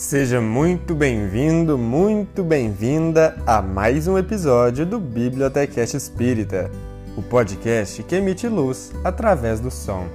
[0.00, 6.70] Seja muito bem-vindo, muito bem-vinda a mais um episódio do Bibliotecast Espírita,
[7.18, 10.06] o podcast que emite luz através do som.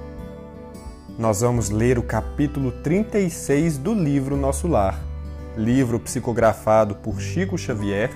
[1.16, 5.00] Nós vamos ler o capítulo 36 do livro Nosso Lar,
[5.56, 8.10] livro psicografado por Chico Xavier,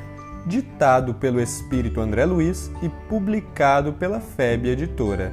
[0.45, 5.33] ditado pelo espírito André Luiz e publicado pela FEB Editora.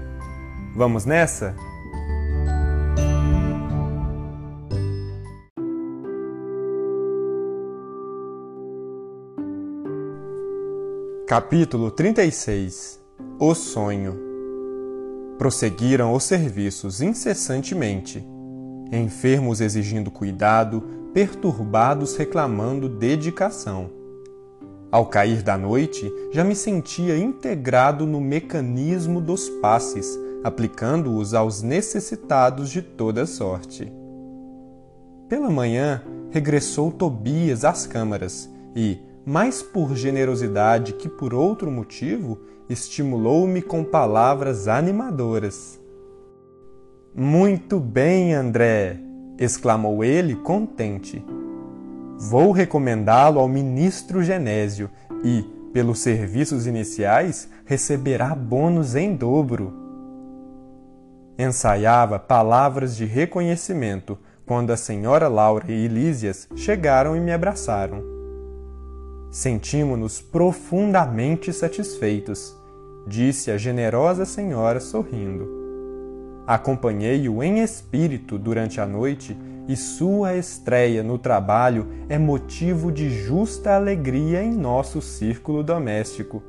[0.76, 1.56] Vamos nessa?
[11.28, 13.02] Capítulo 36
[13.38, 14.18] O sonho
[15.38, 18.26] Prosseguiram os serviços incessantemente,
[18.94, 20.82] enfermos exigindo cuidado,
[21.14, 23.90] perturbados reclamando dedicação.
[24.90, 32.70] Ao cair da noite, já me sentia integrado no mecanismo dos passes, aplicando-os aos necessitados
[32.70, 33.92] de toda sorte.
[35.28, 38.98] Pela manhã, regressou Tobias às câmaras e,
[39.28, 42.40] mais por generosidade que por outro motivo,
[42.70, 45.78] estimulou-me com palavras animadoras.
[47.14, 48.98] Muito bem, André!
[49.38, 51.24] exclamou ele contente.
[52.18, 54.90] Vou recomendá-lo ao ministro Genésio
[55.22, 59.74] e, pelos serviços iniciais, receberá bônus em dobro.
[61.38, 68.17] Ensaiava palavras de reconhecimento quando a senhora Laura e Lísias chegaram e me abraçaram.
[69.38, 72.58] Sentimos-nos profundamente satisfeitos,
[73.06, 75.48] disse a generosa senhora sorrindo.
[76.48, 83.76] Acompanhei-o em espírito durante a noite e sua estreia no trabalho é motivo de justa
[83.76, 86.42] alegria em nosso círculo doméstico.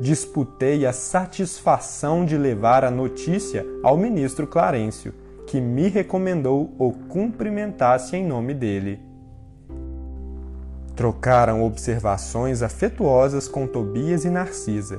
[0.00, 5.12] Disputei a satisfação de levar a notícia ao ministro Clarencio,
[5.44, 9.15] que me recomendou o cumprimentasse em nome dele.
[10.96, 14.98] Trocaram observações afetuosas com Tobias e Narcisa.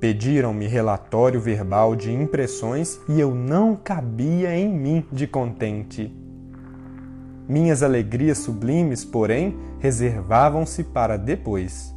[0.00, 6.10] Pediram-me relatório verbal de impressões e eu não cabia em mim de contente.
[7.46, 11.94] Minhas alegrias sublimes, porém, reservavam-se para depois.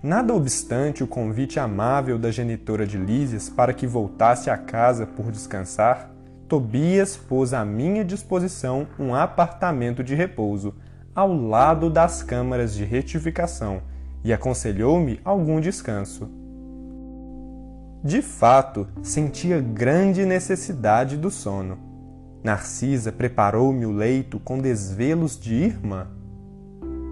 [0.00, 5.32] Nada obstante o convite amável da genitora de Lísias para que voltasse à casa por
[5.32, 6.14] descansar,
[6.48, 10.72] Tobias pôs à minha disposição um apartamento de repouso,
[11.18, 13.82] ao lado das câmaras de retificação
[14.22, 16.30] e aconselhou-me algum descanso.
[18.04, 21.76] De fato, sentia grande necessidade do sono.
[22.44, 26.06] Narcisa preparou-me o leito com desvelos de irmã.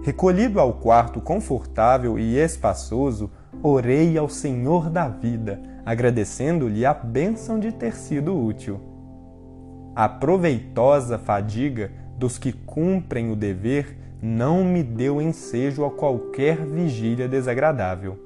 [0.05, 3.29] Recolhido ao quarto confortável e espaçoso,
[3.61, 8.79] orei ao Senhor da vida, agradecendo-lhe a bênção de ter sido útil.
[9.93, 17.27] A proveitosa fadiga dos que cumprem o dever não me deu ensejo a qualquer vigília
[17.27, 18.17] desagradável.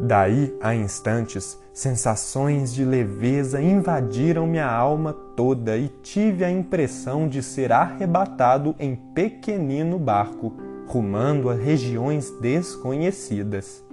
[0.00, 7.42] Daí a instantes, sensações de leveza invadiram minha alma toda e tive a impressão de
[7.42, 10.54] ser arrebatado em pequenino barco,
[10.86, 13.84] rumando a regiões desconhecidas.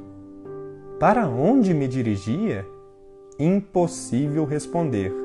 [1.00, 2.66] Para onde me dirigia?
[3.40, 5.25] Impossível responder.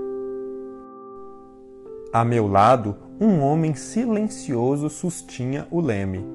[2.12, 6.26] A meu lado, um homem silencioso sustinha o leme.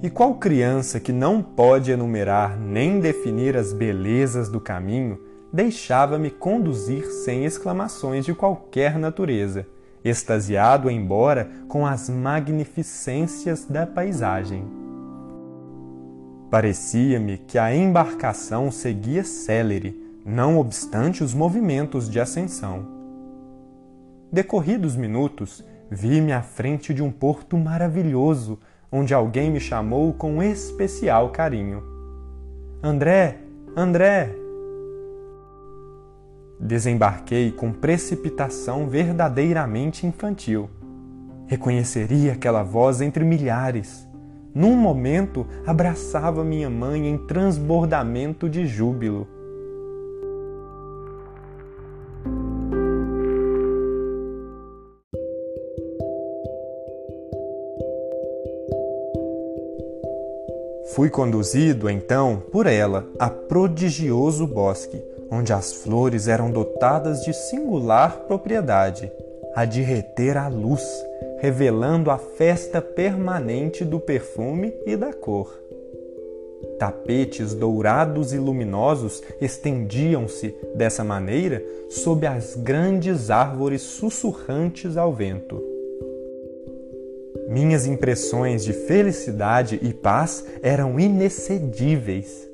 [0.00, 5.18] E qual criança que não pode enumerar nem definir as belezas do caminho
[5.52, 9.66] deixava-me conduzir sem exclamações de qualquer natureza,
[10.04, 14.64] extasiado embora com as magnificências da paisagem.
[16.48, 22.95] Parecia-me que a embarcação seguia célere, não obstante os movimentos de ascensão.
[24.32, 28.58] Decorridos minutos, vi-me à frente de um porto maravilhoso,
[28.90, 31.82] onde alguém me chamou com especial carinho.
[32.82, 33.38] André,
[33.76, 34.34] André!
[36.58, 40.68] Desembarquei com precipitação verdadeiramente infantil.
[41.46, 44.08] Reconheceria aquela voz entre milhares.
[44.52, 49.35] Num momento, abraçava minha mãe em transbordamento de júbilo.
[60.96, 64.98] Fui conduzido, então, por ela a prodigioso bosque,
[65.30, 69.12] onde as flores eram dotadas de singular propriedade,
[69.54, 70.82] a de reter a luz,
[71.38, 75.54] revelando a festa permanente do perfume e da cor.
[76.78, 85.75] Tapetes dourados e luminosos estendiam-se, dessa maneira, sob as grandes árvores sussurrantes ao vento.
[87.48, 92.48] Minhas impressões de felicidade e paz eram inexcedíveis.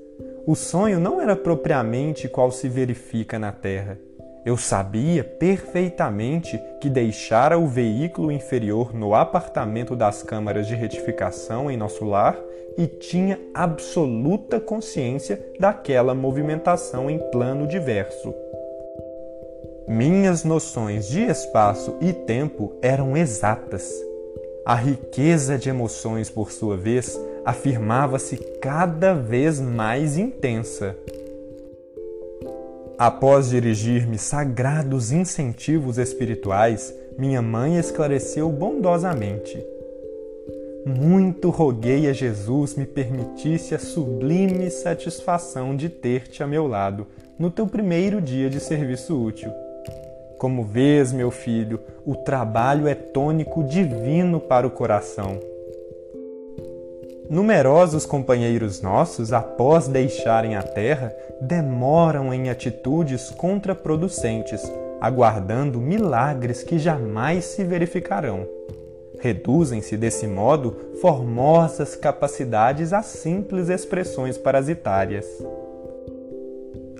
[0.47, 3.99] O sonho não era propriamente qual se verifica na Terra.
[4.45, 11.77] Eu sabia perfeitamente que deixara o veículo inferior no apartamento das câmaras de retificação em
[11.77, 12.37] nosso lar
[12.77, 18.35] e tinha absoluta consciência daquela movimentação em plano diverso.
[19.87, 24.12] Minhas noções de espaço e tempo eram exatas.
[24.65, 30.97] A riqueza de emoções, por sua vez, afirmava-se cada vez mais intensa.
[32.97, 39.61] Após dirigir-me sagrados incentivos espirituais, minha mãe esclareceu bondosamente.
[40.87, 47.51] Muito roguei a Jesus me permitisse a sublime satisfação de ter-te a meu lado no
[47.51, 49.51] teu primeiro dia de serviço útil.
[50.43, 55.39] Como vês, meu filho, o trabalho é tônico divino para o coração.
[57.31, 64.61] Numerosos companheiros nossos, após deixarem a terra, demoram em atitudes contraproducentes,
[65.01, 68.45] aguardando milagres que jamais se verificarão.
[69.21, 75.25] Reduzem-se, desse modo, formosas capacidades a simples expressões parasitárias.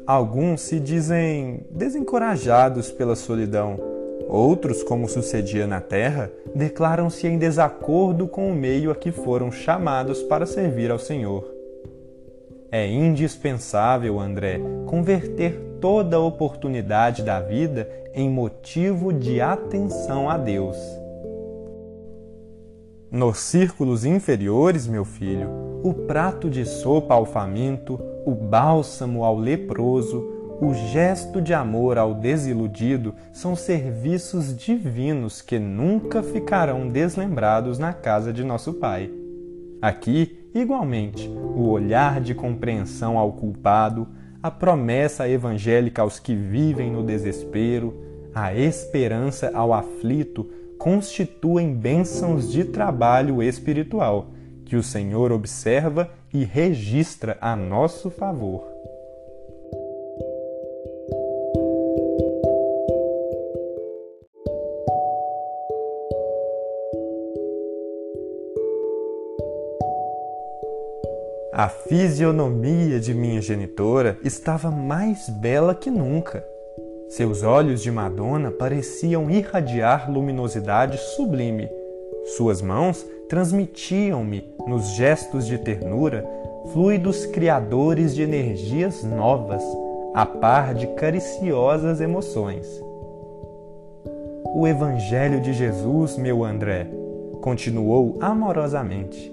[0.07, 3.93] Alguns se dizem desencorajados pela solidão,
[4.33, 10.23] Outros, como sucedia na terra, declaram-se em desacordo com o meio a que foram chamados
[10.23, 11.45] para servir ao Senhor.
[12.71, 20.79] É indispensável, André, converter toda oportunidade da vida em motivo de atenção a Deus.
[23.11, 25.51] Nos círculos inferiores, meu filho,
[25.83, 30.25] o prato de sopa ao faminto, o bálsamo ao leproso,
[30.61, 38.33] o gesto de amor ao desiludido são serviços divinos que nunca ficarão deslembrados na casa
[38.33, 39.11] de nosso Pai.
[39.81, 44.07] Aqui, igualmente, o olhar de compreensão ao culpado,
[44.41, 47.95] a promessa evangélica aos que vivem no desespero,
[48.33, 50.49] a esperança ao aflito
[50.79, 54.31] constituem bênçãos de trabalho espiritual
[54.65, 58.73] que o Senhor observa e registra a nosso favor.
[71.55, 76.43] A fisionomia de minha genitora estava mais bela que nunca.
[77.11, 81.69] Seus olhos de Madonna pareciam irradiar luminosidade sublime.
[82.37, 86.25] Suas mãos transmitiam-me, nos gestos de ternura,
[86.73, 89.63] fluidos criadores de energias novas,
[90.15, 92.67] a par de cariciosas emoções.
[94.55, 96.87] O Evangelho de Jesus, meu André,
[97.41, 99.33] continuou amorosamente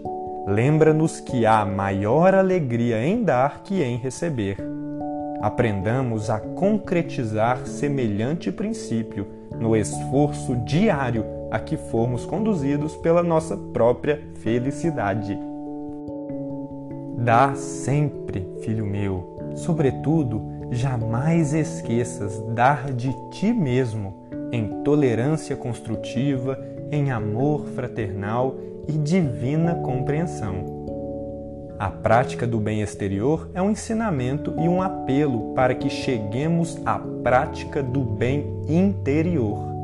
[0.49, 4.57] lembra-nos que há maior alegria em dar que em receber.
[5.41, 9.27] Aprendamos a concretizar semelhante princípio
[9.59, 15.37] no esforço diário a que formos conduzidos pela nossa própria felicidade.
[17.17, 20.41] Dá sempre, filho meu, sobretudo,
[20.71, 24.13] jamais esqueças dar de ti mesmo
[24.51, 26.57] em tolerância construtiva,
[26.91, 28.55] em amor fraternal
[28.87, 30.79] e divina compreensão.
[31.77, 36.99] A prática do bem exterior é um ensinamento e um apelo para que cheguemos à
[36.99, 39.78] prática do bem interior.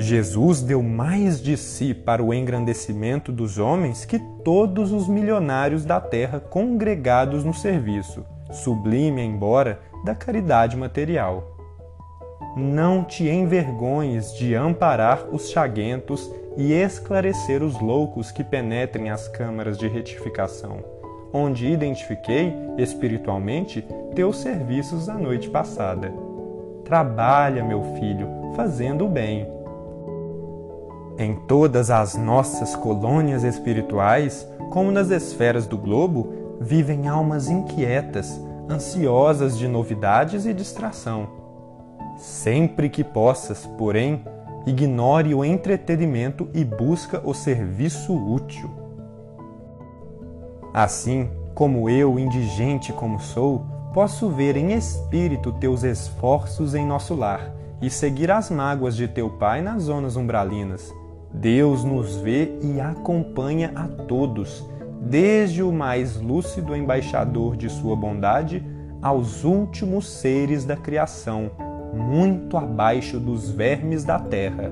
[0.00, 6.00] Jesus deu mais de si para o engrandecimento dos homens que todos os milionários da
[6.00, 11.54] terra congregados no serviço, sublime embora, da caridade material.
[12.56, 19.76] Não te envergonhes de amparar os chaguentos e esclarecer os loucos que penetrem as câmaras
[19.76, 20.82] de retificação,
[21.30, 26.10] onde identifiquei, espiritualmente, teus serviços a noite passada.
[26.86, 28.26] Trabalha, meu filho,
[28.56, 29.59] fazendo o bem.
[31.18, 39.58] Em todas as nossas colônias espirituais, como nas esferas do globo, vivem almas inquietas, ansiosas
[39.58, 41.28] de novidades e distração.
[42.16, 44.24] Sempre que possas, porém,
[44.66, 48.70] ignore o entretenimento e busca o serviço útil.
[50.72, 57.52] Assim, como eu, indigente como sou, posso ver em espírito teus esforços em nosso lar
[57.82, 60.94] e seguir as mágoas de teu pai nas zonas umbralinas.
[61.32, 64.66] Deus nos vê e acompanha a todos,
[65.00, 68.64] desde o mais lúcido embaixador de sua bondade
[69.00, 71.50] aos últimos seres da criação,
[71.94, 74.70] muito abaixo dos vermes da terra.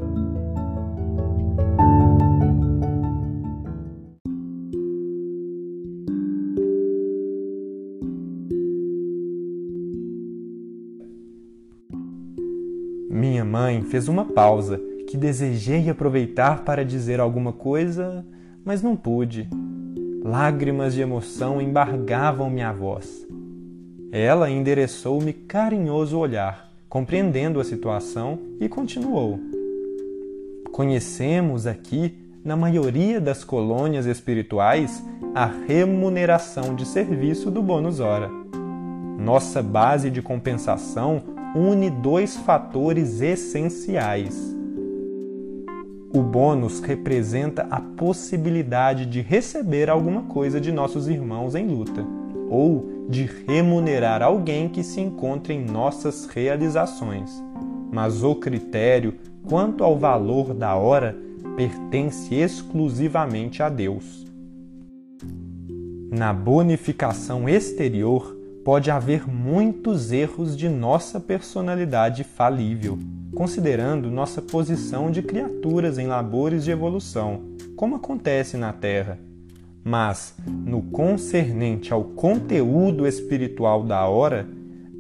[13.10, 18.26] Minha mãe fez uma pausa que desejei aproveitar para dizer alguma coisa,
[18.62, 19.48] mas não pude.
[20.22, 23.26] Lágrimas de emoção embargavam minha voz.
[24.12, 29.40] Ela endereçou-me carinhoso olhar, compreendendo a situação, e continuou.
[30.70, 35.02] Conhecemos aqui, na maioria das colônias espirituais,
[35.34, 38.30] a remuneração de serviço do bônus hora.
[39.18, 41.22] Nossa base de compensação
[41.54, 44.57] une dois fatores essenciais.
[46.12, 52.04] O bônus representa a possibilidade de receber alguma coisa de nossos irmãos em luta,
[52.48, 57.30] ou de remunerar alguém que se encontre em nossas realizações.
[57.92, 59.14] Mas o critério
[59.46, 61.16] quanto ao valor da hora
[61.56, 64.26] pertence exclusivamente a Deus.
[66.10, 68.34] Na bonificação exterior,
[68.64, 72.98] pode haver muitos erros de nossa personalidade falível,
[73.35, 77.42] considerando nossa posição de criaturas em labores de evolução,
[77.76, 79.18] como acontece na Terra.
[79.85, 84.47] Mas, no concernente ao conteúdo espiritual da hora,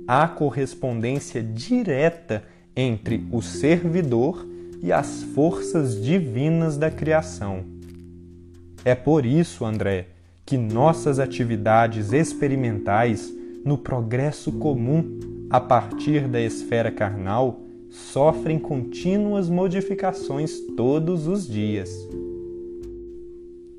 [0.06, 2.44] há correspondência direta
[2.74, 4.46] entre o servidor
[4.82, 7.64] e as forças divinas da criação.
[8.84, 10.06] É por isso, André,
[10.46, 13.30] que nossas atividades experimentais
[13.64, 15.18] no progresso comum
[15.50, 21.90] a partir da esfera carnal sofrem contínuas modificações todos os dias.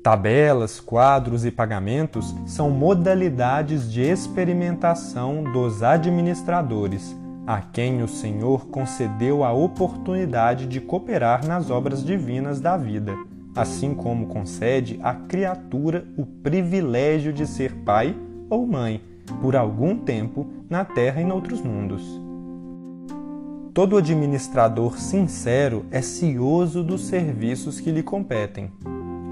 [0.02, 7.14] Tabelas, quadros e pagamentos são modalidades de experimentação dos administradores,
[7.46, 13.14] a quem o Senhor concedeu a oportunidade de cooperar nas obras divinas da vida,
[13.54, 18.16] assim como concede à criatura o privilégio de ser pai
[18.48, 19.02] ou mãe
[19.42, 22.29] por algum tempo na Terra e noutros mundos.
[23.72, 28.68] Todo administrador sincero é cioso dos serviços que lhe competem.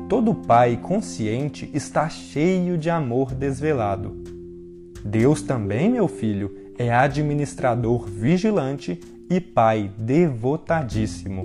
[0.08, 4.16] Todo pai consciente está cheio de amor desvelado.
[5.04, 11.44] Deus também, meu filho, é administrador vigilante e pai devotadíssimo.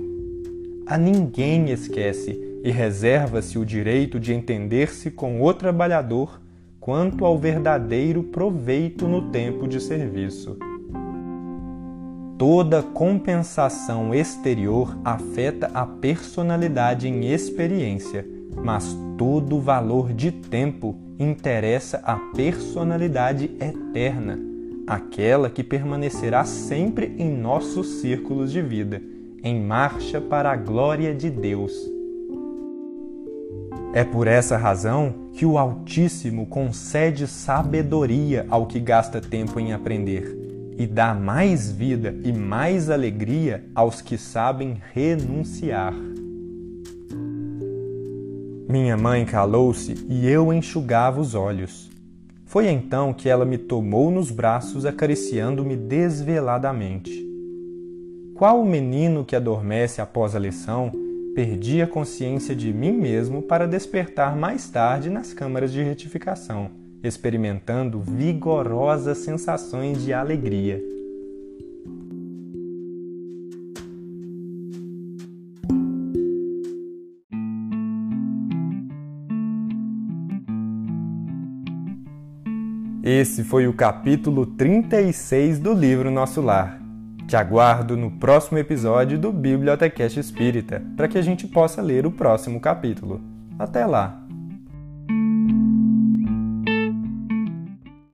[0.86, 6.40] A ninguém esquece e reserva-se o direito de entender-se com o trabalhador
[6.78, 10.56] quanto ao verdadeiro proveito no tempo de serviço.
[12.46, 18.22] Toda compensação exterior afeta a personalidade em experiência,
[18.54, 24.38] mas todo valor de tempo interessa a personalidade eterna,
[24.86, 29.00] aquela que permanecerá sempre em nossos círculos de vida,
[29.42, 31.72] em marcha para a glória de Deus.
[33.94, 40.43] É por essa razão que o Altíssimo concede sabedoria ao que gasta tempo em aprender
[40.76, 45.94] e dá mais vida e mais alegria aos que sabem renunciar.
[48.68, 51.90] Minha mãe calou-se e eu enxugava os olhos.
[52.44, 57.24] Foi então que ela me tomou nos braços, acariciando-me desveladamente.
[58.34, 60.90] Qual menino que adormece após a lição
[61.34, 66.70] perdi a consciência de mim mesmo para despertar mais tarde nas câmaras de retificação,
[67.04, 70.82] experimentando vigorosas sensações de alegria.
[83.02, 86.80] Esse foi o capítulo 36 do livro Nosso Lar.
[87.28, 92.10] Te aguardo no próximo episódio do Bibliotecast Espírita, para que a gente possa ler o
[92.10, 93.20] próximo capítulo.
[93.58, 94.23] Até lá!